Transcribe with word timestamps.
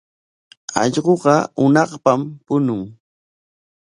Allquuqa 0.81 1.35
hunaqpam 1.59 2.21
puñun. 2.45 2.81